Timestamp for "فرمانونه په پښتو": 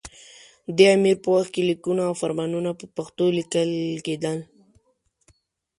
2.21-3.25